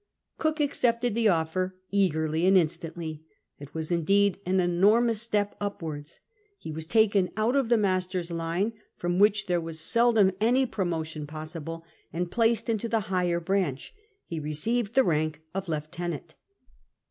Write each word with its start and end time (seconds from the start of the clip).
Cook 0.39 0.59
accepted 0.59 1.13
the 1.13 1.27
offer 1.27 1.75
eagerly 1.91 2.47
and 2.47 2.57
instantly. 2.57 3.23
It 3.59 3.75
was 3.75 3.91
indeed 3.91 4.39
an 4.47 4.59
enormous 4.59 5.21
step 5.21 5.55
upwards; 5.61 6.21
lie 6.65 6.71
was 6.71 6.87
taken 6.87 7.29
out 7.37 7.55
of 7.55 7.69
the 7.69 7.77
master's 7.77 8.31
line, 8.31 8.73
from 8.97 9.19
which 9.19 9.45
there 9.45 9.61
was 9.61 9.79
seldom 9.79 10.31
any 10.41 10.65
\)Vomotion 10.65 11.27
^Kissible, 11.27 11.83
and 12.11 12.31
placed 12.31 12.67
into 12.67 12.89
the 12.89 12.99
higher 13.13 13.39
branch; 13.39 13.93
he 14.25 14.39
received 14.39 14.95
the 14.95 15.03
rank 15.03 15.43
of 15.53 15.69
lieutenant. 15.69 16.33